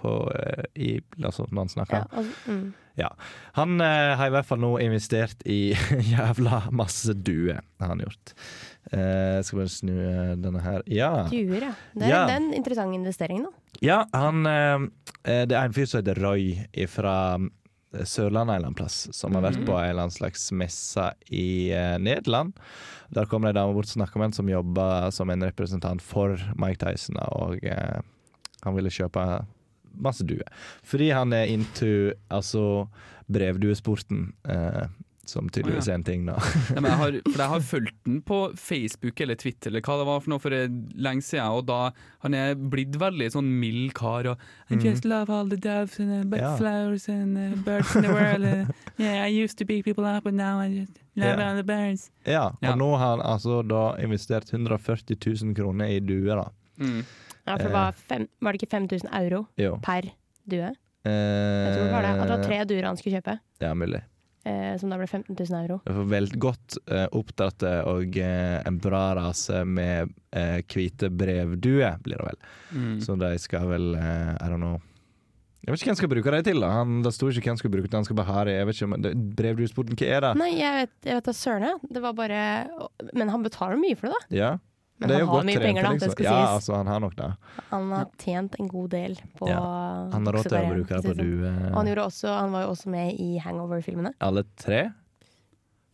[0.00, 1.96] på, eh, i, altså, når han snakker.
[1.96, 2.72] Ja, og, mm.
[2.96, 3.08] Ja.
[3.56, 5.72] Han eh, har i hvert fall nå investert i
[6.14, 8.34] jævla masse duer, har han gjort.
[8.90, 10.82] Eh, skal bare snu eh, denne her.
[10.90, 11.28] Ja.
[11.30, 11.74] Duer, ja.
[11.94, 12.26] Det er, Ja.
[12.26, 13.50] det er en interessant investering, da.
[13.80, 17.38] ja, han eh, Det er en fyr som heter Roy fra
[17.92, 19.66] Sørlandet en eller annen plass, som har vært Mhm.
[19.68, 21.68] på en eller annen slags messe i
[22.00, 22.54] Nederland.
[23.12, 26.00] Der kom det ei dame bort og snakka med en som jobba som en representant
[26.00, 29.44] for Mike Tyson, og han ville kjøpe
[29.94, 30.48] masse duer.
[30.82, 32.88] Fordi han er into altså
[33.30, 34.86] brevduesporten, eh,
[35.24, 36.34] som tydeligvis er en ting, da.
[36.74, 39.98] Ja, men jeg har, for jeg har fulgt den på Facebook eller Twitter eller hva
[40.00, 41.92] det var for noe for lenge siden, og da
[42.24, 44.38] han er blitt veldig sånn mild kar og
[44.70, 44.82] I Mhm.
[44.84, 46.56] just love all the doves and the Ja.
[46.56, 48.44] flowers and the birds in the world.
[48.98, 51.48] yeah, I used to beat people up, but now I just love yeah.
[51.50, 52.10] all the birds.
[52.26, 52.74] Ja, og Ja.
[52.74, 56.50] nå har han altså da investert 140 000 kroner i duer, da.
[56.78, 57.04] Mm.
[57.46, 59.76] Ja, for det var, fem, var det ikke 5000 euro Jo.
[59.82, 60.02] per
[60.48, 60.72] due?
[61.04, 62.10] Eh, Jeg tror det var det.
[62.10, 64.02] At det var tre duer han skulle kjøpe, Ja, mulig.
[64.44, 65.80] Eh, som da ble 15 000 euro.
[65.86, 71.98] Det var vel godt eh, oppdratte og eh, en bra rase med eh, hvite brevduer,
[72.04, 72.40] blir det vel.
[72.76, 72.96] Mm.
[73.04, 74.80] Så de skal vel eh, I don't know.
[75.62, 76.58] Jeg vet ikke hvem skal bruke dem til.
[76.64, 78.56] da Han, Det sto ikke hvem skal bruke det, han skal bare ha det.
[78.56, 80.32] Jeg vet ikke om Brevduesporten, hva er det?
[80.40, 81.78] Nei, jeg vet, da søren.
[81.86, 82.40] Det var bare
[83.14, 84.36] Men han betaler mye for det, da.
[84.40, 84.50] Ja,
[85.02, 86.12] Men det er han jo har mye penger, da, det liksom.
[86.16, 86.54] skal Ja, sies.
[86.56, 87.28] altså, han har nok det.
[87.70, 89.60] Han har tjent en god del på Ja.
[90.14, 91.22] Han har råd til å bruke det på du sånn.
[91.22, 91.52] due.
[91.72, 94.14] Og han, også, han var jo også med i Hangover-filmene.
[94.20, 94.82] Alle tre?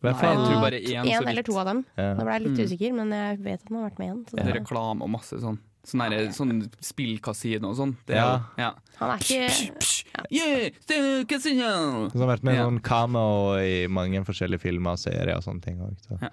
[0.01, 1.85] Hvert fall- jeg tror bare én, En eller to av dem.
[1.97, 2.13] Ja.
[2.15, 2.65] Nå ble jeg litt Mm.
[2.65, 4.25] usikker, men jeg vet at han har vært med igjen.
[4.29, 5.59] Så Det er det, reklame og masse sånn.
[5.83, 7.97] Sånn, der, sånn spillkasino og sånn.
[8.07, 8.43] Ja.
[8.57, 8.73] ja.
[8.99, 9.95] han er ikke
[10.29, 12.09] Yeah, still casino!
[12.09, 12.63] Så han har vært med i Ja.
[12.69, 15.79] noen cameo i mange forskjellige filmer og serier og sånne ting.
[15.79, 16.21] Også, så.
[16.21, 16.31] er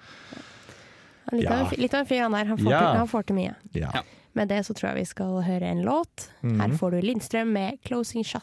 [1.32, 1.60] litt, Ja.
[1.60, 2.44] av litt av en fyr, han der.
[2.44, 2.78] Han får, Ja.
[2.78, 3.54] til, han får til mye.
[3.74, 3.90] Ja.
[4.34, 6.28] Med det så tror jeg vi skal høre en låt.
[6.42, 6.78] Her Mhm.
[6.78, 8.42] får du Lindstrøm med 'Closing Shot'.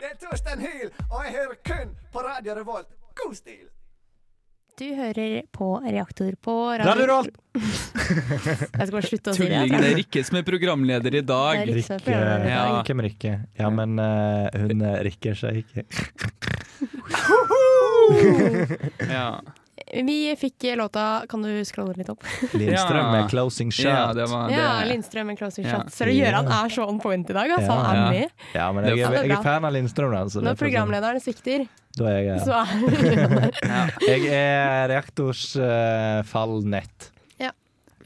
[0.00, 2.88] Det er Torstein Hyl, og jeg hører kun på Radio Revolt.
[3.14, 3.66] God stil!
[4.78, 7.38] Du hører på Reaktor på Radio Rolt!
[7.58, 9.48] jeg skal bare slutte å si det.
[9.50, 11.62] Tulling, det er Rikke som er programleder i dag.
[11.66, 12.76] Rikke er dag.
[12.86, 13.32] Hvem Rikke?
[13.58, 15.82] Ja, men uh, hun eh, rikker seg ikke.
[19.18, 19.42] Ja.
[20.04, 22.24] Vi fikk låta Kan du scrolle litt opp?
[22.52, 23.84] Lindstrøm med 'Closing Shot'.
[23.88, 24.54] Ja, det var det.
[24.56, 25.78] Ja, Lindstrøm med 'Closing Ja.
[25.78, 25.90] Shot'.
[25.94, 27.72] Ser du Gøran er så on point i dag, altså.
[27.72, 27.82] Ja.
[27.84, 28.30] Han er med.
[28.54, 30.24] Ja, men jeg, jeg, jeg er fan av Lindstrøm, da.
[30.32, 33.52] Så Når programlederen svikter, Da er jeg så er
[34.12, 37.12] Jeg er reaktors uh, fallnett.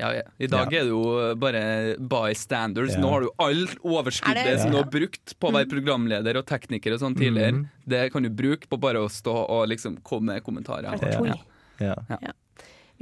[0.02, 0.22] Ja, ja.
[0.40, 1.02] I dag er det jo
[1.38, 1.62] bare
[2.00, 2.94] bystanders.
[2.96, 3.00] Ja.
[3.02, 6.38] Nå har du alt Er overskuddet det- som du har brukt på å være programleder
[6.40, 7.52] og tekniker og sånn tidligere.
[7.52, 7.68] Mhm.
[7.87, 10.96] Det kan du bruke på bare å stå og liksom komme med kommentarer.
[11.83, 12.23] Tull.
[12.23, 12.33] Ja.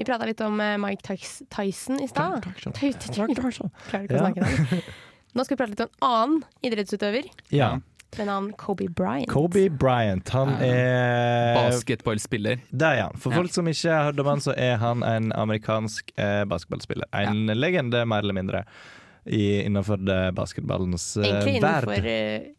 [0.00, 1.16] Vi prata litt om eh, Mike
[1.52, 2.46] Tyson i stad.
[2.56, 4.82] Klarer ikke å snakke det.
[5.36, 7.68] Nå skal vi prate litt om en annen idrettsutøver ja.
[8.16, 9.28] ved navn Kobe Bryant.
[9.30, 12.62] Kobe Bryant, han er Basketballspiller.
[12.72, 13.20] Der er han.
[13.20, 13.42] For Ja.
[13.42, 17.06] folk som ikke har hørt om han, så er han en amerikansk eh, basketballspiller.
[17.12, 18.64] En legende, mer eller mindre,
[19.26, 22.06] i, innenfor det basketballens eh, Egentlig innenfor verd.
[22.10, 22.50] eh,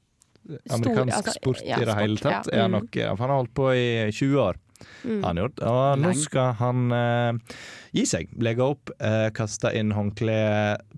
[0.61, 2.47] stor- Amerikansk altså, sport ja, i det hele tatt.
[2.47, 2.57] ja.
[2.59, 4.61] Er Han, nok, han har holdt på i 20 år.
[5.03, 5.21] Mm.
[5.25, 5.61] Han gjort.
[5.67, 7.59] Og nå skal han eh,
[7.97, 8.31] gi seg.
[8.43, 10.37] Legge opp, eh, kaste inn håndkle,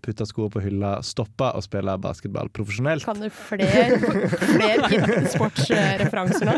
[0.03, 3.05] putte skoene på hylla, stoppe og spille basketball profesjonelt.
[3.07, 3.99] Kan du flere,
[4.39, 6.57] flere sportsreferanser nå?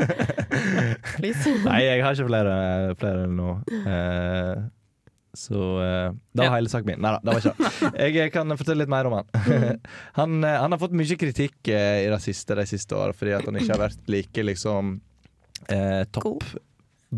[1.17, 1.57] Please.
[1.65, 2.55] Nei, jeg har ikke flere,
[3.01, 3.59] flere nå.
[3.85, 4.65] Eh,
[5.35, 7.01] så eh, det var hele saken min.
[7.03, 8.11] Nei da, det var ikke det.
[8.15, 9.33] Jeg kan fortelle litt mer om han.
[10.19, 13.35] han, eh, han har fått mye kritikk eh, i det siste de siste årene fordi
[13.37, 14.95] at han ikke har vært like liksom
[15.67, 16.47] eh, topp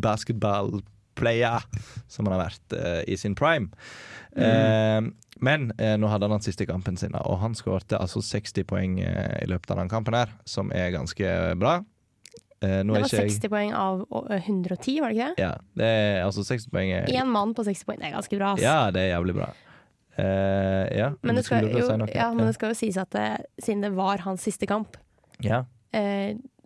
[0.01, 1.65] basketball-player
[2.07, 3.69] som han har vært uh, i sin prime.
[4.37, 5.01] Eh,
[5.41, 8.99] men eh, nå hadde han den siste kampen sin, og han skårte altså 60 poeng
[9.01, 11.79] i løpet av den kampen her, som er ganske bra.
[12.57, 13.99] Det var ikke jeg 60 poeng av
[14.33, 15.43] 110, var det ikke det?
[15.45, 16.89] ja, det er altså 60 poeng.
[16.89, 18.53] er- Én mann på 60 poeng, det er ganske bra.
[18.53, 18.61] ass.
[18.61, 19.51] Ja, det er jævlig bra.
[20.17, 23.27] Uh, ja, Men det, skal, jo, si ja, men det skal jo sies at det,
[23.61, 24.97] siden det var hans siste kamp,
[25.45, 25.63] ja.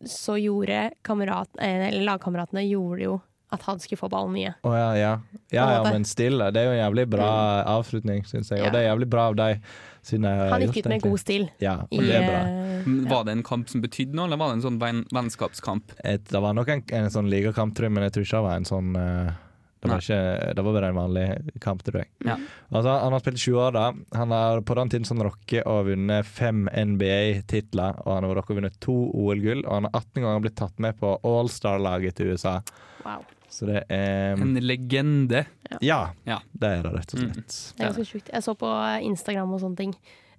[0.08, 3.20] Så gjorde kamerat, eh, eller lagkameratene gjorde jo
[3.52, 4.54] at han skulle få ballen mye.
[4.64, 5.12] Oh, ja, ja.
[5.52, 6.46] ja, ja, men stille.
[6.56, 7.26] Det er jo en jævlig bra
[7.68, 8.62] avslutning, syns jeg.
[8.62, 8.70] Ja.
[8.70, 9.66] Og det er jævlig bra av deg.
[10.08, 11.50] Han gikk ut med god stil.
[11.62, 12.40] Ja, I, og det er bra.
[12.48, 15.92] eh, Var det en kamp som betydde noe, eller var det en sånn venn, vennskapskamp?
[16.04, 18.48] Et, det var nok en, en sånn ligakamp, tror jeg, men jeg tror ikke det
[18.48, 19.34] var en sånn eh,
[19.82, 21.26] det var, ikke, det var bare en vanlig
[21.60, 22.10] kamp, tror jeg.
[22.28, 22.36] Ja.
[22.72, 23.86] Altså, han har spilt 20 år, da.
[24.20, 26.68] Han har på den tiden sånn rocke og vunnet fem
[27.12, 28.00] NBA-titler.
[28.06, 30.80] Og han har rocka og vunnet to OL-gull, og han har 18 ganger blitt tatt
[30.84, 32.60] med på All-Star-laget til USA.
[33.06, 33.26] Wow.
[33.52, 35.46] Så det er En legende.
[35.84, 36.40] Ja, Ja.
[36.54, 37.34] det er det rett og Mm.
[37.34, 37.74] slett.
[37.78, 38.30] Det er ganske sjukt.
[38.32, 38.70] Jeg så på
[39.04, 39.96] Instagram og sånne ting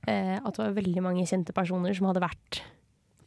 [0.08, 2.62] eh, at det var veldig mange kjente personer som hadde vært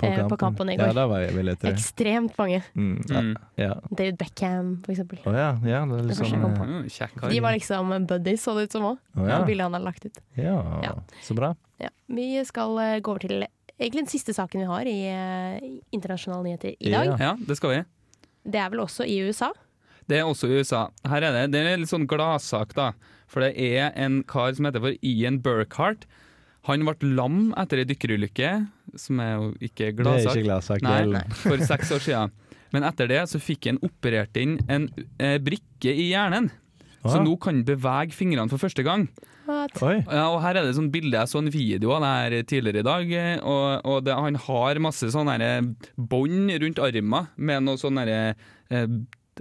[0.03, 0.87] eh, på kampen i går.
[0.87, 1.57] Ja, da var jeg.
[1.71, 2.61] Ekstremt mange.
[2.75, 3.35] Mm, ja, Mm.
[3.57, 3.73] ja.
[3.89, 5.19] David Beckham, for eksempel.
[5.25, 6.65] Oh, ja, ja, det er liksom det på.
[6.65, 7.29] Mm, Kjekk.
[7.29, 8.97] De var liksom buddies, så det ut som òg.
[9.17, 9.43] Oh, ja.
[9.45, 10.17] Bildet han hadde lagt ut.
[10.35, 10.93] ja, Ja.
[11.21, 11.55] så bra.
[11.79, 11.89] Ja.
[12.07, 13.45] Vi skal uh, gå over til
[13.79, 17.05] egentlig den siste saken vi har i uh, internasjonale nyheter i dag.
[17.05, 17.17] Ja.
[17.19, 17.83] Ja, det skal vi.
[18.45, 19.51] Det er vel også i USA?
[20.07, 20.89] Det er også i USA.
[21.07, 22.91] Her er det, det er en litt sånn gladsak, da.
[23.27, 26.05] For det er en kar som heter for Ian Burkhardt.
[26.69, 28.51] Han ble lam etter ei dykkerulykke,
[28.99, 30.81] som er jo ikke Det er ikke gladsak.
[30.85, 32.31] Nei, er- for seks år siden.
[32.73, 36.51] Men etter det så fikk han operert inn en eh, brikke i hjernen.
[37.05, 37.23] Så Ah.
[37.23, 39.07] nå kan han bevege fingrene for første gang.
[40.09, 42.79] Ja, og her er det sånn bilde, jeg så en video av det her tidligere
[42.81, 45.61] i dag, eh, og, og det, han har masse sånne eh,
[46.01, 48.07] bånd rundt armen med noe sånne
[48.71, 48.87] eh,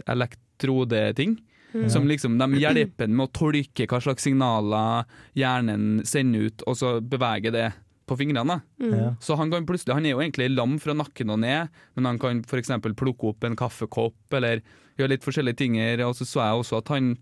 [0.07, 1.39] elektrodeting.
[1.75, 1.89] Mm.
[1.91, 6.93] Som liksom, de hjelper med å tolke hva slags signaler hjernen sender ut, og så
[7.03, 7.65] beveger det
[8.07, 8.61] på fingrene.
[8.83, 8.95] Mm.
[8.99, 9.11] Ja.
[9.25, 12.19] Så han kan plutselig, han er jo egentlig lam fra nakken og ned, men han
[12.23, 12.73] kan f.eks.
[12.97, 14.61] plukke opp en kaffekopp eller
[14.99, 15.79] gjøre litt forskjellige ting.
[16.05, 17.15] Og så så jeg også at han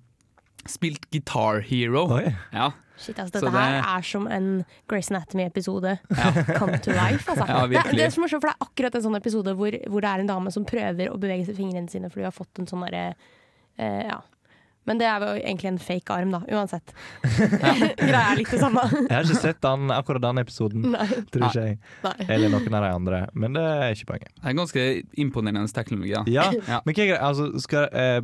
[0.69, 2.07] spilt Guitar Hero.
[2.53, 2.71] Ja.
[3.03, 4.49] Shit, altså, dette dette her er som en
[4.87, 5.97] Grace Anatomy-episode
[6.59, 7.25] come to life.
[7.31, 7.47] Altså.
[7.51, 9.75] Ja, det, er- det er så morsomt, for det er akkurat en sånn episode hvor,
[9.91, 12.37] hvor det er en dame som prøver å bevege seg fingrene sine fordi hun har
[12.37, 13.07] fått en sånn derre
[13.81, 14.21] uh, Ja.
[14.89, 16.41] Men det er jo egentlig en fake arm, da.
[16.51, 16.93] Uansett.
[18.03, 18.83] Greia er litt det samme.
[18.97, 21.07] Jeg har ikke sett den, akkurat den episoden, Nei.
[21.31, 21.77] tror ikke jeg.
[22.03, 22.15] Nei.
[22.27, 23.21] Eller noen av de andre.
[23.39, 24.33] Men det er ikke poenget.
[24.41, 24.87] Det er ganske
[25.23, 26.15] imponerende teknologi.
[26.17, 26.25] Da.
[26.35, 26.49] Ja,
[26.83, 28.19] Men, hva er altså, skal, eh,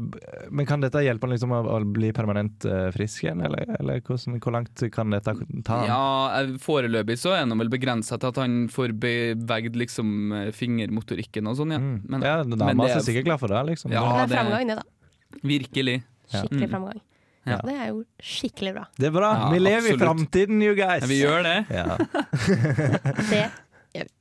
[0.51, 4.03] men kan dette hjelpe han liksom å, å bli permanent eh, frisk igjen, eller, eller
[4.03, 5.89] hvordan, hvor langt kan dette ta han?
[5.93, 6.03] Ja,
[6.43, 11.47] eh, Foreløpig så er han vel begrensa til at han får beveget liksom eh, fingermotorikken
[11.51, 11.83] og sånn, ja.
[11.83, 12.23] Men, Mm.
[12.25, 13.93] ja, Dama er sikkert glad for det, liksom.
[13.95, 15.39] Ja, det er framgang, det, da.
[15.47, 16.01] Virkelig.
[16.29, 16.71] Skikkelig Mm.
[16.71, 17.01] framgang.
[17.49, 17.57] Ja.
[17.65, 18.85] Det er jo skikkelig bra.
[18.99, 19.31] Det er bra.
[19.39, 20.01] Ja, vi lever absolutt.
[20.01, 21.03] i framtiden, you guys.
[21.03, 21.67] Ja, vi gjør det.
[21.71, 21.97] Ja.
[23.33, 23.51] Det
[23.95, 24.15] gjør vi.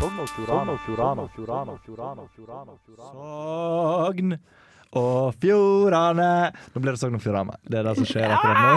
[0.00, 0.28] Sogn og
[0.84, 1.24] Fjordane.
[6.74, 7.56] Nå blir det Sogn og Fjordane.
[7.66, 8.74] Det er det som skjer akkurat nå.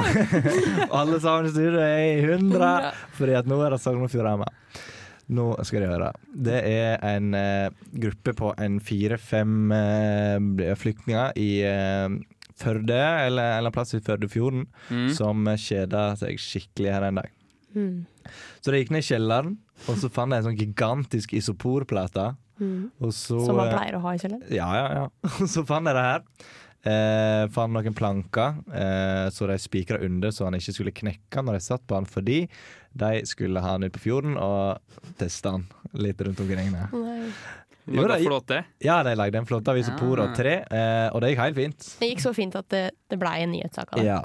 [0.99, 2.71] Alle sammen i studio er i hundre,
[3.17, 4.47] fordi at nå er det Sogn og Fjordane.
[5.37, 6.09] Nå skal de høre.
[6.47, 12.17] Det er en eh, gruppe på en fire-fem eh, flyktninger i eh,
[12.57, 15.09] Førde, eller en eller annen plass i Førdefjorden, Mm.
[15.13, 17.27] som kjeda seg skikkelig her en dag.
[17.75, 18.05] Mm.
[18.63, 19.51] Så de gikk ned i kjelleren,
[19.91, 22.31] og så fant de en sånn gigantisk isoporplate.
[22.59, 22.87] Mm.
[23.01, 24.47] Og så, Som man eh, pleier å ha i kjelleren.
[24.53, 25.35] Ja, ja, ja.
[25.53, 26.25] Så fant jeg det her.
[26.87, 31.57] Eh, fant noen planker, eh, så de spikra under så han ikke skulle knekke når
[31.57, 32.43] de satt på han, fordi
[32.97, 34.77] de skulle ha han ut på fjorden og
[35.19, 35.65] teste han
[35.97, 36.69] litt rundt omkring.
[37.87, 38.61] Jo, de- flåte?
[38.83, 41.87] Ja, de lagde en flåte av isopor og tre, eh, og det gikk helt fint.
[41.99, 44.07] Det gikk så fint at det, det blei en nyhetssak av det.
[44.07, 44.21] Ja.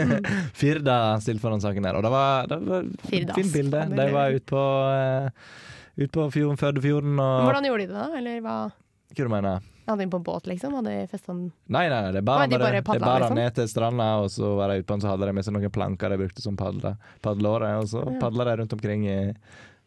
[0.60, 3.84] Firda stilte for den saken der, og det var, det var et fint bilde.
[3.92, 5.30] De var ute på, uh,
[5.96, 8.18] ut på fjorden, Førdefjorden og Hvordan gjorde de det, da?
[8.18, 8.56] Eller hva?
[9.14, 10.72] Hva du mener Hadde de på båt, liksom?
[10.78, 11.50] Hadde de festa Nei,
[11.92, 13.36] nei, det er bare, de bare det er bare liksom?
[13.36, 15.54] ned til stranda, og så var de ute på den, så hadde de med seg
[15.58, 18.14] noen planker de brukte som padle, padleåre, og så Ja.
[18.22, 19.18] padla de rundt omkring i,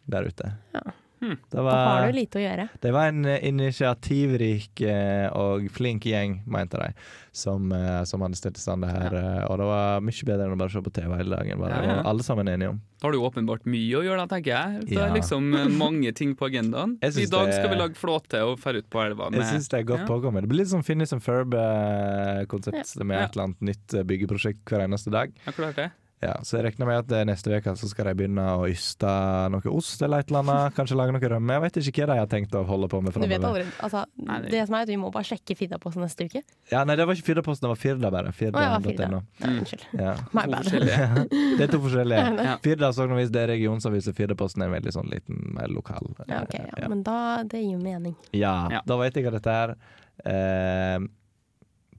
[0.05, 0.51] der ute.
[0.77, 0.83] Ja.
[1.19, 2.69] Det Da har du lite å gjøre.
[2.79, 6.91] det var en eh, initiativrik eh, og flink gjeng, mente de,
[7.33, 9.15] som, eh, som hadde stilt i stand det her.
[9.17, 9.47] Ja.
[9.49, 11.57] Og det var mye bedre enn å bare se på TV hele dagen.
[11.59, 11.95] Var det Ja, ja.
[12.03, 12.81] var alle sammen enige om.
[13.01, 14.85] Da har du åpenbart mye å gjøre, da, tenker jeg.
[14.87, 15.05] Det Ja.
[15.07, 16.97] er liksom mange ting på agendaen.
[17.03, 19.29] I dag skal vi lage flåte og dra ut på elva.
[19.33, 20.07] Jeg syns det er godt Ja.
[20.07, 20.41] påkommet.
[20.45, 23.03] Det blir litt sånn Finnis and Ferb-konsept Ja.
[23.03, 23.25] med Ja.
[23.25, 25.31] et eller annet nytt byggeprosjekt hver eneste dag.
[25.45, 25.91] Ja, klart det.
[26.17, 29.09] Ja, så jeg regner med at eh, neste uke så skal de begynne å yste
[29.53, 30.73] noe ost eller et eller annet.
[30.77, 31.53] Kanskje lage noe rømme.
[31.53, 34.01] Jeg vet ikke hva de har tenkt å holde på med Du vet aldri, altså,
[34.49, 36.41] det som er at Vi må bare sjekke Firdaposten neste uke.
[36.71, 38.31] Ja, nei, det var ikke Firdaposten, det var Firda bare.
[38.33, 39.09] Å, ja, Firda.
[39.13, 39.21] No.
[39.43, 39.59] Mm.
[39.59, 39.85] unnskyld.
[39.99, 40.15] Ja.
[40.39, 40.71] My bad.
[41.59, 42.25] det er to forskjellige.
[42.49, 42.57] Ja.
[42.65, 44.17] Firda Sognavis det er regionsavisen.
[44.17, 46.09] Firdaposten er en veldig sånn liten, mer lokal.
[46.25, 46.89] Ja, okay, ja.
[46.89, 48.17] Men da, det gir jo mening.
[48.33, 48.81] Ja, Ja.
[48.89, 49.77] da vet jeg hva dette er.
[50.25, 50.97] Eh,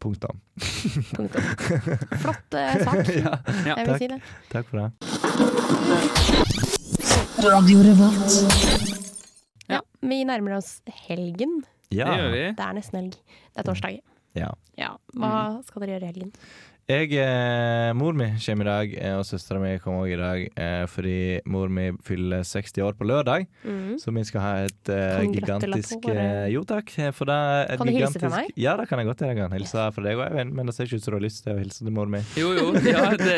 [0.03, 0.37] punktum.
[1.17, 1.43] Punktum.
[2.23, 3.09] Flott eh, sak.
[3.25, 3.35] ja,
[3.67, 3.99] Jeg vil takk.
[4.03, 4.21] si det.
[4.53, 4.89] Takk for det.
[9.69, 10.71] Ja, vi nærmer oss
[11.09, 11.61] helgen.
[11.95, 12.09] Ja.
[12.11, 12.45] Det gjør vi.
[12.59, 13.15] Det er nesten helg.
[13.53, 14.01] Det er torsdag.
[14.39, 14.51] Ja.
[14.79, 15.33] Ja, Hva
[15.67, 16.33] skal dere gjøre i helgen?
[16.89, 20.45] Jeg, eh, mor mi kommer i dag, eh, og søstera mi kommer òg i dag,
[20.57, 23.45] eh, fordi mor mi fyller 60 år på lørdag.
[23.61, 23.99] Mm.
[24.01, 26.89] Så vi skal ha et eh, gigantisk eh, Jo takk.
[27.13, 27.37] For det
[27.75, 28.49] et Kan du hilse fra meg?
[28.57, 29.21] Ja, det kan jeg godt.
[29.21, 31.27] Jeg kan hilse fra deg og Eivind, men det ser ikke ut som du har
[31.27, 32.23] lyst til å hilse til mor mi.
[32.41, 32.73] Jo, jo.
[32.89, 33.37] Ja, det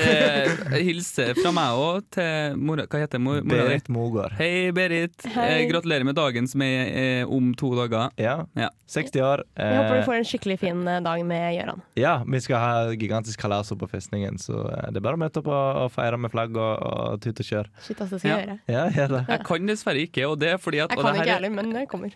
[0.87, 3.73] hilser fra meg òg til mora Hva heter mor, mora di?
[3.73, 4.39] Berit Mogård.
[4.39, 5.27] Hei, Berit.
[5.27, 5.49] Hei.
[5.57, 8.15] Eh, gratulerer med dagen som er eh, om to dager.
[8.15, 8.45] Ja.
[8.91, 9.45] 60 år.
[9.59, 11.83] Jeg håper eh, du får en skikkelig fin eh, dag med Gøran.
[11.99, 15.41] Ja, vi skal ha gigantisk kalas på festningen, så eh, det er bare å møte
[15.43, 17.71] opp og, og feire med flagg og, og tut og kjør.
[17.83, 18.57] Shit, altså, det skal jeg gjøre.
[18.75, 19.23] Ja, gjør det.
[19.33, 21.73] Jeg kan dessverre ikke, og det er fordi at Jeg kan ikke ærlig, heller, men
[21.75, 22.15] det kommer.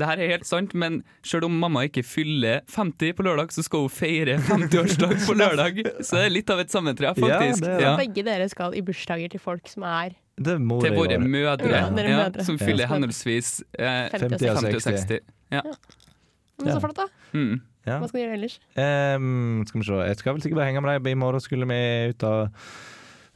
[0.00, 3.64] Det her er helt sant, men selv om mamma ikke fyller 50 på lørdag, så
[3.66, 5.82] skal hun feire 50-årsdag på lørdag.
[6.00, 7.64] Så det er litt av et sammentreff, Ja, faktisk.
[7.66, 7.86] det er det.
[7.90, 7.94] Ja.
[8.00, 11.82] Begge dere skal i bursdager til folk som er Det må Til våre mødre, Ja,
[11.84, 12.44] ja, mødre.
[12.46, 12.64] som Ja.
[12.66, 15.20] fyller henholdsvis eh, 50 og 50 og 60.
[15.52, 15.62] Ja.
[16.60, 17.06] Men så flott, da.
[17.32, 17.60] Mm.
[17.88, 17.96] Ja.
[17.98, 18.58] Hva skal du gjøre ellers?
[18.76, 20.00] Um, skal vi se.
[20.10, 21.12] Jeg skal vel sikkert bare henge med deg.
[21.14, 22.48] I morgen skulle vi ut og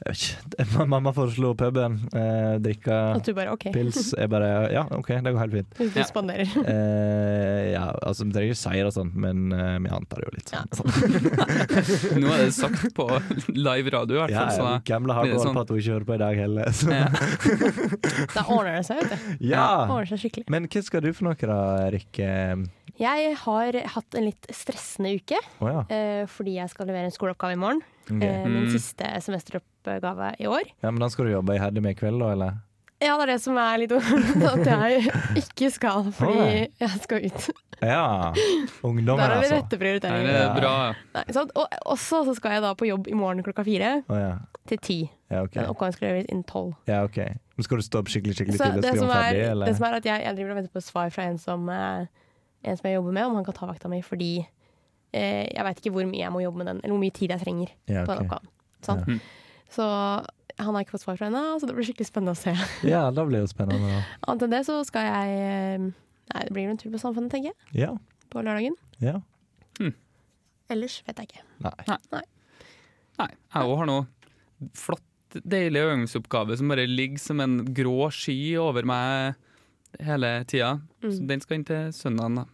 [0.04, 0.22] jeg vet
[0.58, 0.74] ikke.
[0.92, 1.94] Mamma foreslo puben.
[2.18, 3.68] Eh, drikke At du bare, ok.
[3.72, 4.10] pils.
[4.18, 5.78] Jeg bare Ja, OK, det går helt fint.
[5.94, 6.50] Du spanderer.
[6.74, 10.34] Eh, ja, altså Vi trenger ikke si det sånn, men eh, vi antar det jo
[10.34, 12.20] litt sånn.
[12.20, 13.06] Nå er det sagt på
[13.54, 14.58] live radio, i hvert Ja, fall.
[14.66, 15.56] Ja, ja, gamle har gått sånn.
[15.56, 16.74] på at hun ikke hører på i dag heller.
[16.74, 16.90] Så.
[18.34, 19.34] Da ordner det seg, vet du.
[19.54, 19.64] Ja.
[19.86, 20.48] Ordner seg skikkelig.
[20.52, 22.20] Men hva skal du for noe da, Erik?
[23.00, 25.38] Jeg har hatt en litt stressende uke.
[25.60, 25.80] oh, ja.
[25.90, 27.82] eh, fordi jeg skal levere en skoleoppgave i morgen.
[28.04, 28.20] Okay.
[28.28, 28.70] Eh, min Mm.
[28.74, 30.62] siste semesteroppgave i år.
[30.82, 30.90] ja.
[30.90, 32.54] Men da skal du jobbe i Hedde med i kveld, da, eller?
[33.02, 35.10] Ja, det er det som er litt At jeg
[35.42, 37.48] ikke skal, fordi jeg skal ut.
[37.82, 38.32] Ja.
[38.86, 39.58] ungdommer Der har vi altså.
[39.58, 40.22] rette prioriteringer.
[40.24, 40.94] Nei, det er bra.
[41.16, 41.50] Nei, sant?
[41.58, 44.30] Og også så skal jeg da på jobb i morgen klokka fire oh, ja.
[44.70, 44.98] til ti.
[45.28, 45.60] Ja, okay.
[45.64, 46.72] Den oppgaven skal leveres innen tolv.
[46.88, 47.18] Ja, ok.
[47.58, 49.66] Men skal du stå opp skikkelig skikkelig Så tidlig og skrive om er, ferdig, eller?
[49.66, 52.06] det som er at jeg, jeg driver og venter på svar fra en som, eh,
[52.64, 54.30] en som jeg jobber med, om han kan ta vakta mi, fordi
[55.12, 57.30] eh, jeg veit ikke hvor mye jeg må jobbe med den, eller hvor mye tid
[57.34, 58.48] jeg trenger Ja, på den oppgaven.
[58.84, 59.04] Sånn.
[59.08, 59.18] Ja.
[59.74, 59.84] Så
[60.58, 62.52] han har ikke fått svar fra henne, så det blir skikkelig spennende å se.
[62.94, 64.02] Ja, det blir jo spennende.
[64.28, 65.86] Annet enn det så skal jeg eh,
[66.34, 67.84] Nei, det blir en tur på Samfunnet, tenker jeg.
[67.84, 67.90] Ja.
[68.32, 68.76] På lørdagen.
[69.02, 69.18] ja.
[70.72, 71.42] Ellers vet jeg ikke.
[71.60, 71.72] Nei.
[72.14, 72.22] Nei.
[73.20, 74.06] Nei, jeg òg har noe
[74.74, 75.04] flott,
[75.44, 79.34] deilig øvingsoppgave som bare ligger som en grå sky over meg
[80.02, 80.70] hele tida.
[81.04, 81.26] Så Mm.
[81.28, 82.44] den skal inn til søndagen, da.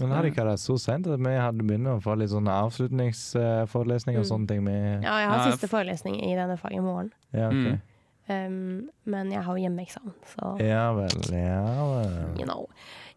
[0.00, 4.18] Men her ikke det så sent at vi hadde begynt å få litt sånne avslutningsforelesninger
[4.20, 4.30] og Mm.
[4.32, 4.62] sånne ting.
[4.64, 7.12] Med, Ja, jeg har siste forelesning i denne faget i morgen.
[7.32, 7.78] Ja, okay.
[7.78, 7.80] Mm.
[8.26, 12.38] Um, men jeg har jo hjemmeeksamen, så Ja vel, ja vel.
[12.38, 12.66] you know.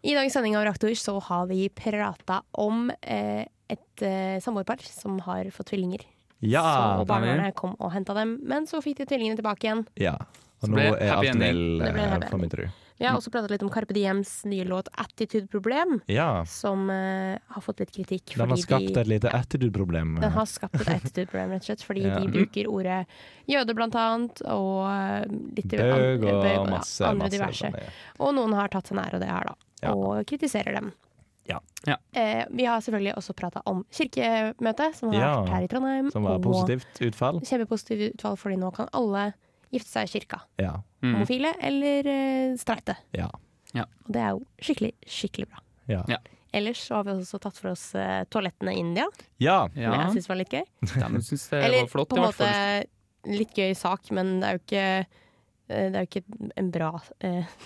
[0.04, 5.18] I dagens sending av Reaktor så har vi prata om eh, et eh, samboerpar som
[5.20, 6.02] har fått tvillinger.
[6.42, 9.88] Ja, så barnevernet kom og henta dem, men så fikk de tvillingene tilbake igjen.
[9.96, 10.18] Ja.
[10.62, 13.06] Og Så nå er alt vel, for min eh, får vi tro.
[13.06, 16.44] Vi har også pratet litt om Carpe Diems nye låt 'Attitude Problem', Ja.
[16.46, 18.36] som uh, har fått litt kritikk.
[18.38, 20.20] Den har skapt de, et lite attitude-problem.
[20.20, 22.20] den har skapt et attitude problem, rett og slett, fordi Ja.
[22.20, 23.06] de bruker ordet
[23.48, 27.66] jøde, blant annet, og eh, litt Bøg og bøg ja, masse, andre masse diverse.
[27.66, 27.90] sånn, ja.
[28.20, 29.94] Og noen har tatt seg nær av det her, da, Ja.
[29.94, 30.92] og kritiserer dem.
[31.48, 31.96] Ja.
[32.12, 36.12] Eh, vi har selvfølgelig også prata om kirkemøtet, som har Ja, vært her i Trondheim.
[36.12, 37.40] Som var og positivt utfall.
[37.40, 39.34] Kjempepositivt utfall, fordi nå kan alle
[39.74, 40.42] gifte seg i kirka.
[40.62, 40.74] Ja.
[41.04, 41.14] Mm.
[41.18, 42.98] Homofile eller uh, streite.
[43.18, 43.30] Ja.
[43.78, 45.62] Og det er jo skikkelig, skikkelig bra.
[45.92, 46.02] Ja.
[46.10, 46.18] Ja.
[46.56, 49.06] Ellers så har vi også tatt for oss uh, toalettene i India,
[49.44, 49.58] ja.
[49.76, 50.64] som jeg syns var litt gøy.
[50.82, 52.52] De syns det Eller var flott, på en måte
[53.28, 56.94] litt gøy sak, men det er jo ikke eh, det er jo ikke en bra
[56.96, 57.58] uh,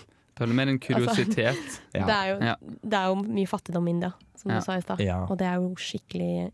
[0.41, 1.59] er vel mer en kuriositet.
[1.93, 2.55] Altså, det, er jo, Ja.
[2.61, 4.57] det er jo mye fattigdom i India, som Ja.
[4.59, 4.99] du sa i stad.
[5.03, 5.19] Ja.
[5.29, 6.51] Og det er jo skikkelig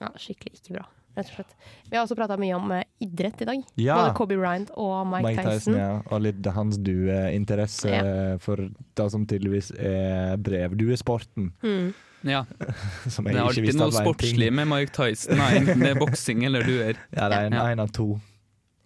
[0.00, 1.54] ja, skikkelig ikke bra, rett og slett.
[1.90, 3.64] Vi har også prata mye om eh, idrett i dag.
[3.80, 3.96] Ja.
[4.00, 5.90] Både Kobe Bryant og Mike, Mike Tyson, ja.
[6.10, 8.56] Og litt hans dueinteresse for
[8.96, 11.52] det som tydeligvis er brevduesporten.
[11.62, 11.92] Mm.
[12.22, 12.44] Ja.
[13.10, 16.62] Som Det er ikke alltid noe sportslig med Mike Tyson, enten det er boksing eller
[16.62, 17.00] duer.
[17.10, 17.64] Ja, det er en, Ja.
[17.74, 18.20] en av to.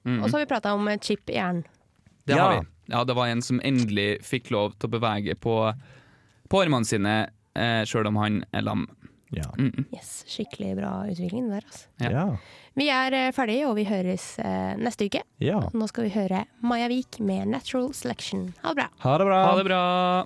[0.09, 0.23] Mm.
[0.23, 1.65] Og så har vi prata om eh, chip i hjernen.
[2.27, 2.43] Det Ja.
[2.47, 2.67] har vi.
[2.89, 5.57] Ja, det var en som endelig fikk lov til å bevege på,
[6.49, 8.87] på armene sine, eh, sjøl om han er lam.
[9.35, 9.49] Ja.
[9.59, 9.87] Mm.
[9.95, 11.89] Yes, skikkelig bra utvikling der, altså.
[11.99, 12.27] Ja.
[12.77, 15.23] Vi er eh, ferdige, og vi høres eh, neste uke.
[15.43, 15.59] ja.
[15.75, 18.53] Nå skal vi høre Maja Vik med 'Natural Selection'.
[18.63, 18.89] Ha det bra.
[19.03, 19.41] Ha det bra.
[19.49, 20.25] Ha det bra!